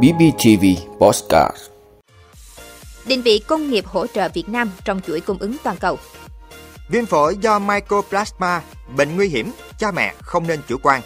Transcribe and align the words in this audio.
BBTV 0.00 0.64
Postcard 0.98 1.56
Định 3.06 3.22
vị 3.22 3.38
công 3.46 3.70
nghiệp 3.70 3.86
hỗ 3.86 4.06
trợ 4.06 4.28
Việt 4.28 4.48
Nam 4.48 4.70
trong 4.84 5.00
chuỗi 5.00 5.20
cung 5.20 5.38
ứng 5.38 5.56
toàn 5.62 5.76
cầu. 5.76 5.98
Viêm 6.88 7.06
phổi 7.06 7.36
do 7.40 7.58
Mycoplasma, 7.58 8.62
bệnh 8.96 9.16
nguy 9.16 9.28
hiểm, 9.28 9.52
cha 9.78 9.90
mẹ 9.90 10.14
không 10.20 10.46
nên 10.46 10.60
chủ 10.68 10.76
quan. 10.82 11.02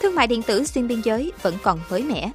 Thương 0.00 0.14
mại 0.14 0.26
điện 0.26 0.42
tử 0.42 0.64
xuyên 0.64 0.88
biên 0.88 1.00
giới 1.00 1.32
vẫn 1.42 1.58
còn 1.62 1.80
mới 1.90 2.02
mẻ. 2.02 2.30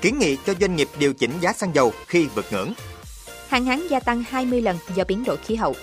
Kiến 0.00 0.18
nghị 0.18 0.36
cho 0.46 0.54
doanh 0.60 0.76
nghiệp 0.76 0.88
điều 0.98 1.14
chỉnh 1.14 1.32
giá 1.40 1.52
xăng 1.52 1.74
dầu 1.74 1.92
khi 2.06 2.26
vượt 2.34 2.46
ngưỡng. 2.52 2.72
Hạn 3.48 3.64
hán 3.64 3.88
gia 3.88 4.00
tăng 4.00 4.24
20 4.30 4.62
lần 4.62 4.76
do 4.94 5.04
biến 5.08 5.24
đổi 5.24 5.36
khí 5.36 5.54
hậu. 5.54 5.74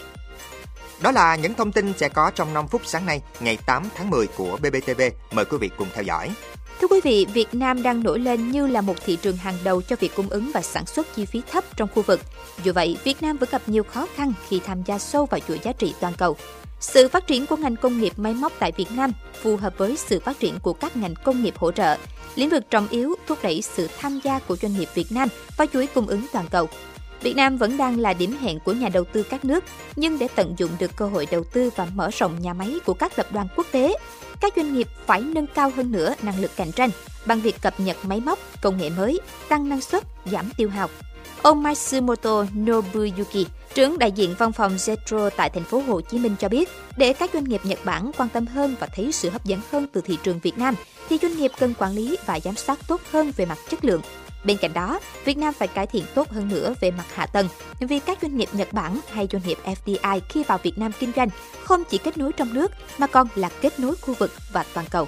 Đó 1.01 1.11
là 1.11 1.35
những 1.35 1.53
thông 1.53 1.71
tin 1.71 1.93
sẽ 1.97 2.09
có 2.09 2.31
trong 2.35 2.53
5 2.53 2.67
phút 2.67 2.81
sáng 2.85 3.05
nay, 3.05 3.21
ngày 3.39 3.57
8 3.65 3.83
tháng 3.95 4.09
10 4.09 4.27
của 4.27 4.57
BBTV. 4.57 5.01
Mời 5.31 5.45
quý 5.45 5.57
vị 5.57 5.69
cùng 5.77 5.87
theo 5.93 6.03
dõi. 6.03 6.31
Thưa 6.81 6.87
quý 6.87 7.01
vị, 7.03 7.25
Việt 7.33 7.53
Nam 7.53 7.83
đang 7.83 8.03
nổi 8.03 8.19
lên 8.19 8.51
như 8.51 8.67
là 8.67 8.81
một 8.81 9.05
thị 9.05 9.17
trường 9.21 9.37
hàng 9.37 9.57
đầu 9.63 9.81
cho 9.81 9.95
việc 9.99 10.15
cung 10.15 10.29
ứng 10.29 10.51
và 10.53 10.61
sản 10.61 10.85
xuất 10.85 11.15
chi 11.15 11.25
phí 11.25 11.41
thấp 11.51 11.63
trong 11.77 11.89
khu 11.95 12.01
vực. 12.01 12.19
Dù 12.63 12.73
vậy, 12.73 12.97
Việt 13.03 13.21
Nam 13.21 13.37
vẫn 13.37 13.49
gặp 13.51 13.61
nhiều 13.67 13.83
khó 13.83 14.07
khăn 14.15 14.33
khi 14.47 14.59
tham 14.65 14.83
gia 14.83 14.97
sâu 14.97 15.25
vào 15.25 15.39
chuỗi 15.47 15.59
giá 15.63 15.71
trị 15.71 15.93
toàn 15.99 16.13
cầu. 16.17 16.37
Sự 16.79 17.07
phát 17.07 17.27
triển 17.27 17.45
của 17.45 17.55
ngành 17.55 17.75
công 17.75 17.99
nghiệp 17.99 18.13
máy 18.17 18.33
móc 18.33 18.53
tại 18.59 18.71
Việt 18.77 18.91
Nam 18.91 19.11
phù 19.41 19.57
hợp 19.57 19.77
với 19.77 19.97
sự 19.97 20.19
phát 20.19 20.39
triển 20.39 20.59
của 20.61 20.73
các 20.73 20.97
ngành 20.97 21.13
công 21.23 21.43
nghiệp 21.43 21.53
hỗ 21.57 21.71
trợ. 21.71 21.97
Lĩnh 22.35 22.49
vực 22.49 22.63
trọng 22.69 22.87
yếu 22.87 23.15
thúc 23.27 23.37
đẩy 23.43 23.61
sự 23.61 23.87
tham 23.99 24.19
gia 24.23 24.39
của 24.39 24.55
doanh 24.55 24.77
nghiệp 24.77 24.89
Việt 24.93 25.11
Nam 25.11 25.29
vào 25.57 25.67
chuỗi 25.73 25.87
cung 25.87 26.07
ứng 26.07 26.25
toàn 26.33 26.45
cầu. 26.51 26.69
Việt 27.21 27.35
Nam 27.35 27.57
vẫn 27.57 27.77
đang 27.77 27.99
là 27.99 28.13
điểm 28.13 28.37
hẹn 28.41 28.59
của 28.59 28.73
nhà 28.73 28.89
đầu 28.89 29.03
tư 29.03 29.23
các 29.23 29.45
nước, 29.45 29.63
nhưng 29.95 30.19
để 30.19 30.27
tận 30.35 30.53
dụng 30.57 30.71
được 30.79 30.91
cơ 30.95 31.07
hội 31.07 31.27
đầu 31.31 31.43
tư 31.43 31.69
và 31.75 31.87
mở 31.95 32.09
rộng 32.13 32.41
nhà 32.41 32.53
máy 32.53 32.79
của 32.85 32.93
các 32.93 33.15
tập 33.15 33.27
đoàn 33.31 33.47
quốc 33.55 33.67
tế, 33.71 33.95
các 34.41 34.53
doanh 34.55 34.73
nghiệp 34.73 34.87
phải 35.05 35.21
nâng 35.21 35.47
cao 35.47 35.71
hơn 35.75 35.91
nữa 35.91 36.13
năng 36.21 36.39
lực 36.39 36.51
cạnh 36.55 36.71
tranh 36.71 36.89
bằng 37.25 37.41
việc 37.41 37.61
cập 37.61 37.79
nhật 37.79 37.97
máy 38.03 38.19
móc, 38.19 38.39
công 38.61 38.77
nghệ 38.77 38.89
mới, 38.89 39.19
tăng 39.49 39.69
năng 39.69 39.81
suất, 39.81 40.03
giảm 40.25 40.49
tiêu 40.57 40.69
hao. 40.69 40.89
Ông 41.41 41.63
Matsumoto 41.63 42.45
Nobuyuki, 42.59 43.47
trưởng 43.73 43.99
đại 43.99 44.11
diện 44.11 44.35
văn 44.37 44.51
phòng 44.51 44.75
Zetro 44.75 45.29
tại 45.37 45.49
thành 45.49 45.63
phố 45.63 45.81
Hồ 45.87 46.01
Chí 46.01 46.19
Minh 46.19 46.35
cho 46.39 46.49
biết, 46.49 46.69
để 46.97 47.13
các 47.13 47.29
doanh 47.33 47.43
nghiệp 47.43 47.61
Nhật 47.63 47.79
Bản 47.85 48.11
quan 48.17 48.29
tâm 48.29 48.47
hơn 48.47 48.75
và 48.79 48.87
thấy 48.87 49.11
sự 49.11 49.29
hấp 49.29 49.45
dẫn 49.45 49.59
hơn 49.71 49.87
từ 49.93 50.01
thị 50.01 50.17
trường 50.23 50.39
Việt 50.39 50.57
Nam, 50.57 50.75
thì 51.09 51.17
doanh 51.21 51.37
nghiệp 51.37 51.51
cần 51.59 51.73
quản 51.79 51.95
lý 51.95 52.17
và 52.25 52.39
giám 52.39 52.55
sát 52.55 52.79
tốt 52.87 53.01
hơn 53.11 53.31
về 53.37 53.45
mặt 53.45 53.57
chất 53.69 53.85
lượng, 53.85 54.01
Bên 54.45 54.57
cạnh 54.57 54.73
đó, 54.73 54.99
Việt 55.25 55.37
Nam 55.37 55.53
phải 55.53 55.67
cải 55.67 55.87
thiện 55.87 56.03
tốt 56.15 56.31
hơn 56.31 56.49
nữa 56.49 56.73
về 56.79 56.91
mặt 56.91 57.05
hạ 57.13 57.25
tầng, 57.25 57.47
vì 57.79 57.99
các 57.99 58.17
doanh 58.21 58.37
nghiệp 58.37 58.49
Nhật 58.53 58.73
Bản 58.73 58.99
hay 59.11 59.27
doanh 59.31 59.43
nghiệp 59.45 59.57
FDI 59.65 60.19
khi 60.29 60.43
vào 60.43 60.57
Việt 60.63 60.77
Nam 60.77 60.91
kinh 60.99 61.11
doanh 61.15 61.29
không 61.63 61.83
chỉ 61.89 61.97
kết 61.97 62.17
nối 62.17 62.33
trong 62.33 62.53
nước 62.53 62.71
mà 62.97 63.07
còn 63.07 63.27
là 63.35 63.49
kết 63.61 63.79
nối 63.79 63.95
khu 63.95 64.13
vực 64.13 64.31
và 64.51 64.65
toàn 64.73 64.85
cầu. 64.91 65.07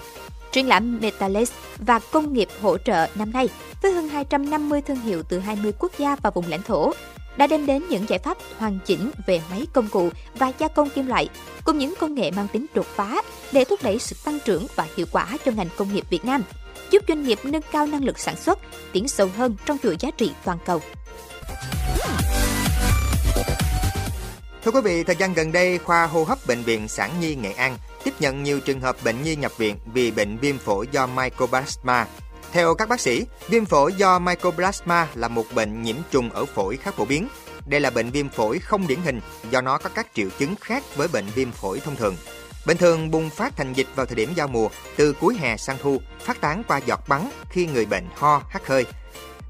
Triển 0.51 0.67
lãm 0.67 0.99
Metalex 1.01 1.51
và 1.77 1.99
công 2.11 2.33
nghiệp 2.33 2.47
hỗ 2.61 2.77
trợ 2.77 3.07
năm 3.15 3.31
nay 3.31 3.49
với 3.81 3.91
hơn 3.91 4.09
250 4.09 4.81
thương 4.81 4.99
hiệu 4.99 5.23
từ 5.23 5.39
20 5.39 5.71
quốc 5.79 5.91
gia 5.97 6.15
và 6.15 6.29
vùng 6.29 6.45
lãnh 6.49 6.63
thổ 6.63 6.91
đã 7.37 7.47
đem 7.47 7.65
đến 7.65 7.83
những 7.89 8.05
giải 8.09 8.19
pháp 8.19 8.37
hoàn 8.57 8.79
chỉnh 8.85 9.11
về 9.25 9.41
máy 9.49 9.67
công 9.73 9.87
cụ 9.87 10.09
và 10.35 10.51
gia 10.59 10.67
công 10.67 10.89
kim 10.89 11.07
loại, 11.07 11.29
cùng 11.65 11.77
những 11.77 11.93
công 11.99 12.15
nghệ 12.15 12.31
mang 12.31 12.47
tính 12.47 12.65
đột 12.73 12.85
phá 12.85 13.21
để 13.51 13.63
thúc 13.63 13.79
đẩy 13.83 13.99
sự 13.99 14.15
tăng 14.25 14.39
trưởng 14.45 14.67
và 14.75 14.87
hiệu 14.95 15.05
quả 15.11 15.37
cho 15.45 15.51
ngành 15.51 15.69
công 15.77 15.93
nghiệp 15.93 16.05
Việt 16.09 16.25
Nam– 16.25 16.43
giúp 16.91 17.03
doanh 17.07 17.23
nghiệp 17.23 17.39
nâng 17.43 17.61
cao 17.71 17.87
năng 17.87 18.03
lực 18.03 18.19
sản 18.19 18.35
xuất, 18.35 18.59
tiến 18.91 19.07
sâu 19.07 19.29
hơn 19.37 19.55
trong 19.65 19.77
chuỗi 19.83 19.95
giá 19.99 20.11
trị 20.17 20.31
toàn 20.43 20.57
cầu. 20.65 20.81
Thưa 24.63 24.71
quý 24.71 24.81
vị, 24.81 25.03
thời 25.03 25.15
gian 25.15 25.33
gần 25.33 25.51
đây, 25.51 25.77
khoa 25.77 26.05
hô 26.05 26.23
hấp 26.23 26.47
bệnh 26.47 26.63
viện 26.63 26.87
Sản 26.87 27.11
Nhi 27.19 27.35
Nghệ 27.35 27.51
An 27.51 27.77
tiếp 28.03 28.13
nhận 28.19 28.43
nhiều 28.43 28.59
trường 28.59 28.81
hợp 28.81 28.95
bệnh 29.03 29.23
nhi 29.23 29.35
nhập 29.35 29.57
viện 29.57 29.75
vì 29.93 30.11
bệnh 30.11 30.37
viêm 30.37 30.57
phổi 30.57 30.87
do 30.91 31.07
Mycoplasma. 31.07 32.07
Theo 32.51 32.75
các 32.75 32.89
bác 32.89 32.99
sĩ, 32.99 33.25
viêm 33.47 33.65
phổi 33.65 33.93
do 33.93 34.19
Mycoplasma 34.19 35.07
là 35.15 35.27
một 35.27 35.45
bệnh 35.55 35.83
nhiễm 35.83 35.95
trùng 36.11 36.29
ở 36.29 36.45
phổi 36.45 36.77
khá 36.77 36.91
phổ 36.91 37.05
biến. 37.05 37.27
Đây 37.65 37.79
là 37.79 37.89
bệnh 37.89 38.11
viêm 38.11 38.29
phổi 38.29 38.59
không 38.59 38.87
điển 38.87 38.99
hình 39.01 39.21
do 39.51 39.61
nó 39.61 39.77
có 39.77 39.89
các 39.95 40.07
triệu 40.13 40.29
chứng 40.39 40.55
khác 40.61 40.83
với 40.95 41.07
bệnh 41.07 41.25
viêm 41.35 41.51
phổi 41.51 41.79
thông 41.79 41.95
thường. 41.95 42.15
Bệnh 42.65 42.77
thường 42.77 43.11
bùng 43.11 43.29
phát 43.29 43.57
thành 43.57 43.73
dịch 43.73 43.87
vào 43.95 44.05
thời 44.05 44.15
điểm 44.15 44.33
giao 44.35 44.47
mùa, 44.47 44.69
từ 44.95 45.13
cuối 45.13 45.35
hè 45.39 45.57
sang 45.57 45.77
thu, 45.81 46.01
phát 46.19 46.41
tán 46.41 46.63
qua 46.67 46.77
giọt 46.77 46.99
bắn 47.07 47.29
khi 47.49 47.65
người 47.65 47.85
bệnh 47.85 48.05
ho, 48.15 48.41
hắt 48.49 48.67
hơi. 48.67 48.85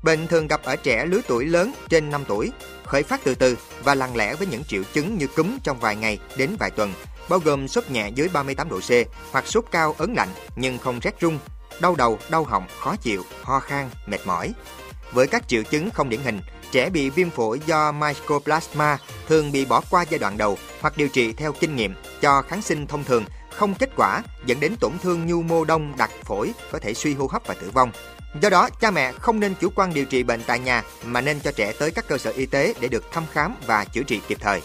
Bệnh 0.03 0.27
thường 0.27 0.47
gặp 0.47 0.63
ở 0.63 0.75
trẻ 0.75 1.05
lứa 1.05 1.21
tuổi 1.27 1.45
lớn 1.45 1.73
trên 1.89 2.09
5 2.09 2.23
tuổi, 2.27 2.51
khởi 2.85 3.03
phát 3.03 3.21
từ 3.23 3.35
từ 3.35 3.57
và 3.83 3.95
lặng 3.95 4.15
lẽ 4.15 4.35
với 4.35 4.47
những 4.47 4.63
triệu 4.63 4.83
chứng 4.93 5.17
như 5.17 5.27
cúm 5.27 5.57
trong 5.63 5.79
vài 5.79 5.95
ngày 5.95 6.19
đến 6.37 6.55
vài 6.59 6.71
tuần, 6.71 6.93
bao 7.29 7.39
gồm 7.39 7.67
sốt 7.67 7.89
nhẹ 7.89 8.09
dưới 8.15 8.29
38 8.33 8.69
độ 8.69 8.79
C 8.79 8.91
hoặc 9.31 9.47
sốt 9.47 9.65
cao 9.71 9.95
ớn 9.97 10.13
lạnh 10.13 10.29
nhưng 10.55 10.77
không 10.77 10.99
rét 10.99 11.15
rung, 11.21 11.39
đau 11.81 11.95
đầu, 11.95 12.19
đau 12.29 12.43
họng, 12.43 12.67
khó 12.79 12.95
chịu, 12.95 13.23
ho 13.43 13.59
khan, 13.59 13.89
mệt 14.07 14.19
mỏi. 14.25 14.53
Với 15.13 15.27
các 15.27 15.47
triệu 15.47 15.63
chứng 15.63 15.89
không 15.91 16.09
điển 16.09 16.19
hình, 16.19 16.41
trẻ 16.71 16.89
bị 16.89 17.09
viêm 17.09 17.29
phổi 17.29 17.59
do 17.65 17.91
Mycoplasma 17.91 18.97
thường 19.27 19.51
bị 19.51 19.65
bỏ 19.65 19.81
qua 19.89 20.05
giai 20.09 20.19
đoạn 20.19 20.37
đầu 20.37 20.57
hoặc 20.81 20.97
điều 20.97 21.07
trị 21.07 21.33
theo 21.33 21.53
kinh 21.59 21.75
nghiệm 21.75 21.93
cho 22.21 22.41
kháng 22.41 22.61
sinh 22.61 22.87
thông 22.87 23.03
thường 23.03 23.25
không 23.57 23.73
kết 23.73 23.89
quả 23.95 24.23
dẫn 24.45 24.59
đến 24.59 24.75
tổn 24.79 24.91
thương 25.03 25.27
nhu 25.27 25.41
mô 25.41 25.65
đông 25.65 25.93
đặc 25.97 26.11
phổi 26.23 26.53
có 26.71 26.79
thể 26.79 26.93
suy 26.93 27.13
hô 27.13 27.27
hấp 27.27 27.47
và 27.47 27.53
tử 27.53 27.71
vong. 27.71 27.91
Do 28.41 28.49
đó, 28.49 28.69
cha 28.81 28.91
mẹ 28.91 29.11
không 29.11 29.39
nên 29.39 29.53
chủ 29.61 29.69
quan 29.75 29.93
điều 29.93 30.05
trị 30.05 30.23
bệnh 30.23 30.41
tại 30.47 30.59
nhà 30.59 30.83
mà 31.05 31.21
nên 31.21 31.39
cho 31.39 31.51
trẻ 31.51 31.73
tới 31.79 31.91
các 31.91 32.07
cơ 32.07 32.17
sở 32.17 32.31
y 32.31 32.45
tế 32.45 32.73
để 32.79 32.87
được 32.87 33.11
thăm 33.11 33.23
khám 33.31 33.55
và 33.67 33.85
chữa 33.85 34.03
trị 34.03 34.21
kịp 34.27 34.37
thời. 34.41 34.61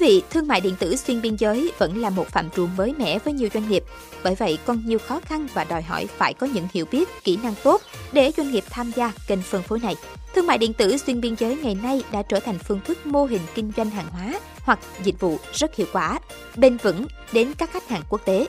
Vị, 0.00 0.22
thương 0.30 0.48
mại 0.48 0.60
điện 0.60 0.76
tử 0.78 0.96
xuyên 0.96 1.22
biên 1.22 1.36
giới 1.36 1.72
vẫn 1.78 1.96
là 1.96 2.10
một 2.10 2.28
phạm 2.28 2.50
trù 2.50 2.66
mới 2.76 2.94
mẻ 2.98 3.18
với 3.18 3.34
nhiều 3.34 3.48
doanh 3.54 3.68
nghiệp. 3.68 3.84
Bởi 4.24 4.34
vậy, 4.34 4.58
còn 4.66 4.86
nhiều 4.86 4.98
khó 4.98 5.20
khăn 5.20 5.46
và 5.54 5.64
đòi 5.64 5.82
hỏi 5.82 6.06
phải 6.06 6.34
có 6.34 6.46
những 6.46 6.68
hiểu 6.72 6.86
biết, 6.90 7.08
kỹ 7.24 7.38
năng 7.42 7.54
tốt 7.62 7.82
để 8.12 8.32
doanh 8.36 8.50
nghiệp 8.50 8.64
tham 8.70 8.92
gia 8.96 9.12
kênh 9.26 9.42
phân 9.42 9.62
phối 9.62 9.80
này. 9.80 9.96
Thương 10.34 10.46
mại 10.46 10.58
điện 10.58 10.72
tử 10.72 10.96
xuyên 10.96 11.20
biên 11.20 11.34
giới 11.34 11.56
ngày 11.56 11.74
nay 11.74 12.02
đã 12.12 12.22
trở 12.22 12.40
thành 12.40 12.58
phương 12.58 12.80
thức 12.84 13.06
mô 13.06 13.24
hình 13.24 13.42
kinh 13.54 13.72
doanh 13.76 13.90
hàng 13.90 14.06
hóa 14.10 14.40
hoặc 14.62 14.78
dịch 15.02 15.20
vụ 15.20 15.38
rất 15.52 15.76
hiệu 15.76 15.86
quả, 15.92 16.18
bền 16.56 16.76
vững 16.76 17.06
đến 17.32 17.52
các 17.58 17.72
khách 17.72 17.88
hàng 17.88 18.02
quốc 18.08 18.20
tế. 18.24 18.46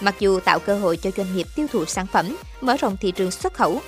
Mặc 0.00 0.14
dù 0.18 0.40
tạo 0.40 0.58
cơ 0.58 0.78
hội 0.78 0.96
cho 0.96 1.10
doanh 1.16 1.36
nghiệp 1.36 1.46
tiêu 1.56 1.66
thụ 1.72 1.84
sản 1.84 2.06
phẩm, 2.06 2.36
mở 2.60 2.76
rộng 2.76 2.96
thị 3.00 3.10
trường 3.10 3.30
xuất 3.30 3.54
khẩu, 3.54 3.80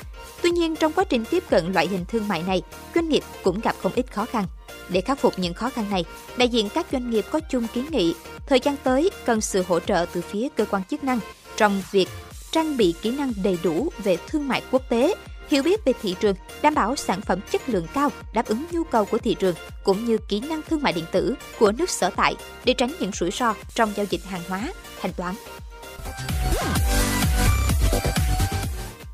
tuy 0.43 0.51
nhiên 0.51 0.77
trong 0.77 0.93
quá 0.93 1.05
trình 1.05 1.25
tiếp 1.31 1.45
cận 1.51 1.73
loại 1.73 1.87
hình 1.87 2.05
thương 2.09 2.29
mại 2.29 2.43
này, 2.43 2.63
doanh 2.95 3.09
nghiệp 3.09 3.23
cũng 3.43 3.61
gặp 3.61 3.77
không 3.83 3.93
ít 3.95 4.13
khó 4.13 4.25
khăn. 4.25 4.45
Để 4.89 5.01
khắc 5.01 5.19
phục 5.19 5.39
những 5.39 5.55
khó 5.55 5.71
khăn 5.71 5.91
này, 5.91 6.05
đại 6.37 6.49
diện 6.49 6.69
các 6.75 6.87
doanh 6.93 7.11
nghiệp 7.11 7.25
có 7.31 7.41
chung 7.41 7.67
kiến 7.75 7.87
nghị 7.91 8.15
thời 8.47 8.61
gian 8.61 8.77
tới 8.85 9.11
cần 9.25 9.41
sự 9.41 9.65
hỗ 9.69 9.81
trợ 9.81 10.07
từ 10.13 10.21
phía 10.21 10.49
cơ 10.57 10.65
quan 10.65 10.85
chức 10.85 11.05
năng 11.05 11.21
trong 11.57 11.83
việc 11.91 12.09
trang 12.51 12.77
bị 12.77 12.95
kỹ 13.03 13.11
năng 13.11 13.33
đầy 13.43 13.59
đủ 13.63 13.93
về 14.05 14.17
thương 14.29 14.49
mại 14.49 14.63
quốc 14.71 14.83
tế, 14.89 15.15
hiểu 15.49 15.63
biết 15.63 15.85
về 15.85 15.93
thị 16.03 16.17
trường, 16.21 16.37
đảm 16.63 16.75
bảo 16.75 16.97
sản 16.97 17.21
phẩm 17.21 17.41
chất 17.51 17.69
lượng 17.69 17.87
cao, 17.95 18.11
đáp 18.35 18.47
ứng 18.47 18.65
nhu 18.71 18.85
cầu 18.85 19.05
của 19.05 19.19
thị 19.19 19.37
trường, 19.39 19.55
cũng 19.85 20.05
như 20.05 20.19
kỹ 20.29 20.41
năng 20.41 20.63
thương 20.63 20.83
mại 20.83 20.93
điện 20.93 21.05
tử 21.13 21.35
của 21.59 21.73
nước 21.73 21.91
sở 21.91 22.11
tại 22.17 22.37
để 22.65 22.75
tránh 22.75 22.93
những 23.01 23.13
rủi 23.13 23.31
ro 23.31 23.55
trong 23.75 23.93
giao 23.97 24.07
dịch 24.11 24.25
hàng 24.25 24.43
hóa, 24.49 24.69
thanh 25.01 25.13
toán. 25.13 25.35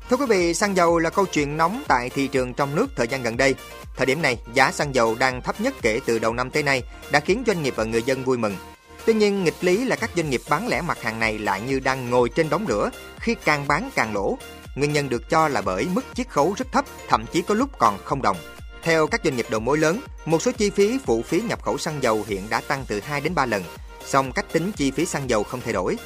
Thưa 0.09 0.17
quý 0.17 0.25
vị, 0.29 0.53
xăng 0.53 0.75
dầu 0.75 0.99
là 0.99 1.09
câu 1.09 1.25
chuyện 1.25 1.57
nóng 1.57 1.83
tại 1.87 2.09
thị 2.09 2.27
trường 2.27 2.53
trong 2.53 2.75
nước 2.75 2.87
thời 2.95 3.07
gian 3.07 3.23
gần 3.23 3.37
đây. 3.37 3.55
Thời 3.97 4.05
điểm 4.05 4.21
này, 4.21 4.39
giá 4.53 4.71
xăng 4.71 4.95
dầu 4.95 5.15
đang 5.15 5.41
thấp 5.41 5.61
nhất 5.61 5.73
kể 5.81 5.99
từ 6.05 6.19
đầu 6.19 6.33
năm 6.33 6.49
tới 6.49 6.63
nay 6.63 6.83
đã 7.11 7.19
khiến 7.19 7.43
doanh 7.47 7.63
nghiệp 7.63 7.73
và 7.75 7.83
người 7.83 8.03
dân 8.03 8.23
vui 8.23 8.37
mừng. 8.37 8.55
Tuy 9.05 9.13
nhiên, 9.13 9.43
nghịch 9.43 9.55
lý 9.61 9.85
là 9.85 9.95
các 9.95 10.09
doanh 10.15 10.29
nghiệp 10.29 10.41
bán 10.49 10.67
lẻ 10.67 10.81
mặt 10.81 11.01
hàng 11.01 11.19
này 11.19 11.39
lại 11.39 11.61
như 11.61 11.79
đang 11.79 12.09
ngồi 12.09 12.29
trên 12.29 12.49
đống 12.49 12.67
lửa 12.67 12.89
khi 13.19 13.35
càng 13.45 13.67
bán 13.67 13.89
càng 13.95 14.13
lỗ. 14.13 14.37
Nguyên 14.75 14.93
nhân 14.93 15.09
được 15.09 15.29
cho 15.29 15.47
là 15.47 15.61
bởi 15.61 15.87
mức 15.93 16.05
chiết 16.13 16.29
khấu 16.29 16.53
rất 16.57 16.71
thấp, 16.71 16.85
thậm 17.07 17.25
chí 17.31 17.41
có 17.41 17.55
lúc 17.55 17.69
còn 17.77 17.97
không 18.03 18.21
đồng. 18.21 18.37
Theo 18.83 19.07
các 19.07 19.21
doanh 19.23 19.35
nghiệp 19.35 19.45
đầu 19.49 19.59
mối 19.59 19.77
lớn, 19.77 20.01
một 20.25 20.41
số 20.41 20.51
chi 20.51 20.69
phí 20.69 20.99
phụ 21.05 21.21
phí 21.21 21.41
nhập 21.41 21.63
khẩu 21.63 21.77
xăng 21.77 22.03
dầu 22.03 22.25
hiện 22.27 22.49
đã 22.49 22.61
tăng 22.61 22.85
từ 22.87 22.99
2 22.99 23.21
đến 23.21 23.35
3 23.35 23.45
lần, 23.45 23.63
song 24.05 24.31
cách 24.31 24.45
tính 24.51 24.71
chi 24.71 24.91
phí 24.91 25.05
xăng 25.05 25.29
dầu 25.29 25.43
không 25.43 25.61
thay 25.61 25.73
đổi. 25.73 25.97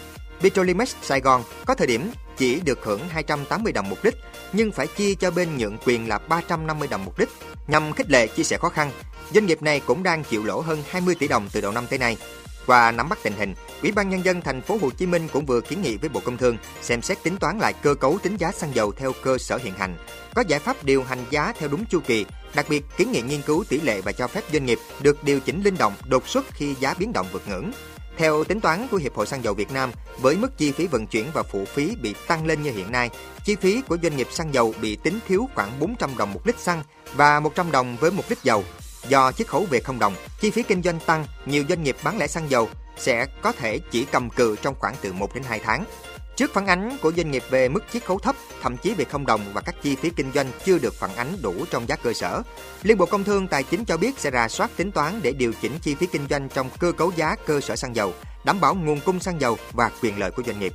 Petrolimex 0.44 0.96
Sài 1.02 1.22
Gòn 1.22 1.44
có 1.66 1.76
thời 1.76 1.88
điểm 1.88 2.12
chỉ 2.38 2.60
được 2.60 2.80
hưởng 2.84 3.00
280 3.10 3.74
đồng 3.74 3.90
một 3.90 3.98
lít, 4.04 4.14
nhưng 4.54 4.72
phải 4.72 4.88
chia 4.88 5.16
cho 5.16 5.32
bên 5.32 5.58
nhượng 5.58 5.78
quyền 5.86 6.10
là 6.10 6.18
350 6.18 6.88
đồng 6.88 7.06
một 7.06 7.20
lít. 7.20 7.30
Nhằm 7.68 7.94
khích 7.94 8.10
lệ 8.10 8.28
chia 8.28 8.44
sẻ 8.44 8.58
khó 8.58 8.70
khăn, 8.70 8.92
doanh 9.34 9.46
nghiệp 9.46 9.62
này 9.62 9.80
cũng 9.80 10.04
đang 10.04 10.24
chịu 10.24 10.44
lỗ 10.46 10.62
hơn 10.62 10.84
20 10.90 11.16
tỷ 11.16 11.28
đồng 11.28 11.50
từ 11.54 11.62
đầu 11.62 11.72
năm 11.72 11.88
tới 11.90 12.00
nay. 12.00 12.18
Qua 12.68 12.92
nắm 12.92 13.10
bắt 13.10 13.20
tình 13.24 13.34
hình, 13.34 13.54
Ủy 13.82 13.92
ban 13.92 14.10
nhân 14.10 14.26
dân 14.26 14.42
thành 14.42 14.62
phố 14.62 14.78
Hồ 14.82 14.90
Chí 14.90 15.06
Minh 15.06 15.28
cũng 15.34 15.46
vừa 15.46 15.62
kiến 15.62 15.82
nghị 15.82 15.98
với 15.98 16.10
Bộ 16.10 16.20
Công 16.26 16.38
Thương 16.38 16.58
xem 16.82 17.02
xét 17.02 17.24
tính 17.24 17.38
toán 17.38 17.60
lại 17.60 17.74
cơ 17.74 17.96
cấu 17.96 18.18
tính 18.24 18.38
giá 18.38 18.52
xăng 18.52 18.76
dầu 18.76 18.92
theo 18.92 19.14
cơ 19.24 19.38
sở 19.38 19.58
hiện 19.58 19.74
hành, 19.74 19.98
có 20.36 20.44
giải 20.48 20.60
pháp 20.60 20.84
điều 20.84 21.04
hành 21.04 21.26
giá 21.30 21.54
theo 21.60 21.70
đúng 21.70 21.86
chu 21.86 22.00
kỳ, 22.00 22.26
đặc 22.56 22.66
biệt 22.70 22.84
kiến 22.98 23.12
nghị 23.12 23.22
nghiên 23.22 23.42
cứu 23.42 23.64
tỷ 23.70 23.80
lệ 23.80 24.02
và 24.02 24.12
cho 24.12 24.28
phép 24.28 24.44
doanh 24.54 24.66
nghiệp 24.66 24.80
được 25.02 25.24
điều 25.24 25.40
chỉnh 25.40 25.64
linh 25.64 25.78
động 25.78 25.94
đột 26.06 26.28
xuất 26.28 26.46
khi 26.54 26.76
giá 26.80 26.94
biến 26.94 27.14
động 27.14 27.28
vượt 27.32 27.48
ngưỡng. 27.48 27.72
Theo 28.18 28.44
tính 28.44 28.62
toán 28.62 28.88
của 28.92 28.98
Hiệp 28.98 29.16
hội 29.16 29.26
Xăng 29.26 29.44
dầu 29.44 29.54
Việt 29.54 29.72
Nam, 29.72 29.92
với 30.22 30.36
mức 30.36 30.58
chi 30.58 30.72
phí 30.72 30.88
vận 30.88 31.08
chuyển 31.08 31.26
và 31.34 31.44
phụ 31.44 31.66
phí 31.66 31.96
bị 32.02 32.16
tăng 32.28 32.46
lên 32.46 32.64
như 32.64 32.72
hiện 32.72 32.92
nay, 32.92 33.10
chi 33.44 33.56
phí 33.56 33.82
của 33.82 33.98
doanh 34.04 34.18
nghiệp 34.18 34.28
xăng 34.32 34.54
dầu 34.54 34.74
bị 34.82 34.96
tính 34.96 35.20
thiếu 35.28 35.50
khoảng 35.56 35.80
400 35.80 36.18
đồng 36.18 36.34
một 36.34 36.48
lít 36.48 36.60
xăng 36.60 36.84
và 37.16 37.40
100 37.40 37.72
đồng 37.72 37.98
với 38.00 38.12
một 38.12 38.24
lít 38.30 38.44
dầu. 38.44 38.64
Do 39.08 39.32
chiết 39.32 39.48
khấu 39.48 39.66
về 39.70 39.80
không 39.80 40.00
đồng, 40.00 40.16
chi 40.40 40.52
phí 40.52 40.64
kinh 40.64 40.84
doanh 40.84 41.00
tăng, 41.06 41.26
nhiều 41.46 41.64
doanh 41.70 41.84
nghiệp 41.84 41.96
bán 42.04 42.18
lẻ 42.18 42.28
xăng 42.28 42.50
dầu 42.50 42.70
sẽ 42.98 43.26
có 43.42 43.52
thể 43.52 43.80
chỉ 43.92 44.06
cầm 44.12 44.30
cự 44.30 44.56
trong 44.62 44.76
khoảng 44.80 44.96
từ 45.02 45.14
1 45.14 45.36
đến 45.36 45.44
2 45.44 45.60
tháng. 45.60 45.86
Trước 46.36 46.54
phản 46.54 46.68
ánh 46.68 46.98
của 47.02 47.12
doanh 47.12 47.32
nghiệp 47.32 47.44
về 47.50 47.70
mức 47.70 47.84
chiết 47.94 48.06
khấu 48.06 48.20
thấp, 48.20 48.36
thậm 48.62 48.78
chí 48.78 48.94
về 48.94 49.06
không 49.06 49.26
đồng 49.26 49.42
và 49.54 49.62
các 49.62 49.76
chi 49.82 49.96
phí 49.96 50.10
kinh 50.10 50.32
doanh 50.32 50.52
chưa 50.66 50.80
được 50.80 50.94
phản 50.94 51.16
ánh 51.16 51.28
đủ 51.42 51.54
trong 51.72 51.88
giá 51.90 51.96
cơ 51.96 52.14
sở, 52.14 52.42
Liên 52.84 52.98
Bộ 52.98 53.06
Công 53.06 53.24
Thương 53.24 53.48
Tài 53.48 53.64
chính 53.64 53.86
cho 53.86 53.98
biết 53.98 54.20
sẽ 54.20 54.32
rà 54.32 54.48
soát 54.48 54.72
tính 54.78 54.92
toán 54.92 55.20
để 55.24 55.32
điều 55.32 55.54
chỉnh 55.62 55.72
chi 55.82 55.96
phí 55.96 56.06
kinh 56.06 56.28
doanh 56.30 56.50
trong 56.50 56.70
cơ 56.80 56.92
cấu 56.92 57.12
giá 57.16 57.36
cơ 57.46 57.62
sở 57.62 57.76
xăng 57.76 57.96
dầu, 57.96 58.14
đảm 58.46 58.62
bảo 58.62 58.76
nguồn 58.76 59.00
cung 59.06 59.20
xăng 59.20 59.42
dầu 59.42 59.58
và 59.72 59.92
quyền 60.02 60.20
lợi 60.20 60.32
của 60.32 60.44
doanh 60.44 60.60
nghiệp. 60.60 60.74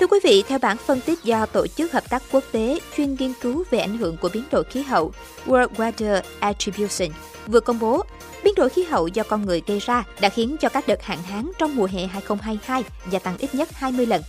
Thưa 0.00 0.06
quý 0.06 0.18
vị, 0.24 0.44
theo 0.48 0.58
bản 0.58 0.76
phân 0.76 1.00
tích 1.00 1.24
do 1.24 1.46
Tổ 1.46 1.66
chức 1.66 1.92
Hợp 1.92 2.10
tác 2.10 2.22
Quốc 2.32 2.44
tế 2.52 2.80
chuyên 2.96 3.14
nghiên 3.14 3.32
cứu 3.40 3.64
về 3.70 3.78
ảnh 3.78 3.98
hưởng 3.98 4.16
của 4.16 4.28
biến 4.32 4.44
đổi 4.50 4.64
khí 4.64 4.82
hậu 4.82 5.12
World 5.46 5.68
Weather 5.76 6.22
Attribution 6.38 7.08
vừa 7.46 7.60
công 7.60 7.78
bố, 7.78 8.02
biến 8.44 8.54
đổi 8.56 8.68
khí 8.68 8.82
hậu 8.82 9.08
do 9.08 9.22
con 9.22 9.46
người 9.46 9.62
gây 9.66 9.78
ra 9.78 10.04
đã 10.20 10.28
khiến 10.28 10.56
cho 10.60 10.68
các 10.68 10.86
đợt 10.88 11.02
hạn 11.02 11.22
hán 11.22 11.50
trong 11.58 11.76
mùa 11.76 11.88
hè 11.92 12.06
2022 12.06 12.84
gia 13.10 13.18
tăng 13.18 13.38
ít 13.38 13.54
nhất 13.54 13.68
20 13.72 14.06
lần. 14.06 14.22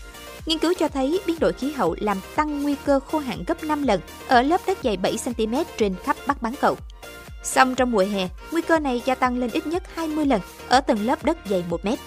Nghiên 0.46 0.58
cứu 0.58 0.74
cho 0.80 0.88
thấy 0.88 1.20
biến 1.28 1.40
đổi 1.40 1.54
khí 1.54 1.72
hậu 1.72 1.96
làm 2.00 2.18
tăng 2.36 2.64
nguy 2.64 2.76
cơ 2.86 3.00
khô 3.12 3.20
hạn 3.20 3.44
gấp 3.48 3.64
5 3.64 3.84
lần 3.84 4.02
ở 4.28 4.42
lớp 4.42 4.62
đất 4.68 4.78
dày 4.84 4.98
7 4.98 5.18
cm 5.26 5.56
trên 5.78 5.96
khắp 6.04 6.18
Bắc 6.28 6.42
bán 6.42 6.54
cầu. 6.62 6.78
Xong 7.44 7.76
trong 7.76 7.92
mùa 7.92 8.06
hè, 8.12 8.30
nguy 8.52 8.62
cơ 8.62 8.80
này 8.80 9.02
gia 9.06 9.16
tăng 9.16 9.38
lên 9.38 9.50
ít 9.54 9.68
nhất 9.68 9.84
20 9.96 10.26
lần 10.26 10.42
ở 10.68 10.82
tầng 10.82 11.06
lớp 11.06 11.26
đất 11.26 11.38
dày 11.50 11.64
1 11.70 11.86
mét. 11.86 12.00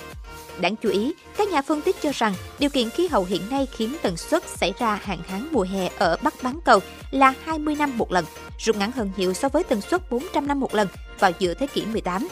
Đáng 0.61 0.77
chú 0.77 0.89
ý, 0.89 1.13
các 1.37 1.49
nhà 1.49 1.63
phân 1.63 1.83
tích 1.83 1.97
cho 2.03 2.11
rằng 2.15 2.35
điều 2.59 2.71
kiện 2.71 2.91
khí 2.91 3.07
hậu 3.07 3.25
hiện 3.25 3.43
nay 3.51 3.67
khiến 3.73 3.97
tần 4.03 4.17
suất 4.17 4.49
xảy 4.49 4.73
ra 4.79 4.99
hạn 5.03 5.19
hán 5.27 5.49
mùa 5.53 5.67
hè 5.71 5.89
ở 5.99 6.17
Bắc 6.23 6.43
bán 6.43 6.59
cầu 6.65 6.81
là 7.11 7.35
20 7.45 7.75
năm 7.75 7.99
một 7.99 8.13
lần, 8.13 8.25
rút 8.59 8.77
ngắn 8.77 8.93
hơn 8.93 9.11
nhiều 9.17 9.35
so 9.35 9.49
với 9.49 9.65
tần 9.65 9.81
suất 9.81 10.11
400 10.11 10.47
năm 10.47 10.61
một 10.61 10.75
lần 10.75 10.89
vào 11.19 11.31
giữa 11.39 11.55
thế 11.55 11.67
kỷ 11.67 11.85
18. 11.87 12.29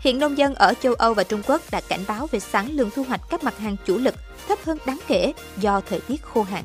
Hiện 0.00 0.18
nông 0.18 0.38
dân 0.38 0.54
ở 0.54 0.74
châu 0.80 0.94
Âu 0.94 1.14
và 1.14 1.24
Trung 1.24 1.42
Quốc 1.46 1.62
đã 1.70 1.80
cảnh 1.80 2.04
báo 2.08 2.26
về 2.26 2.40
sản 2.40 2.70
lượng 2.70 2.90
thu 2.96 3.04
hoạch 3.08 3.20
các 3.30 3.44
mặt 3.44 3.58
hàng 3.58 3.76
chủ 3.86 3.98
lực 3.98 4.14
thấp 4.48 4.58
hơn 4.64 4.78
đáng 4.86 4.98
kể 5.08 5.32
do 5.56 5.80
thời 5.88 6.00
tiết 6.00 6.22
khô 6.22 6.42
hạn. 6.42 6.64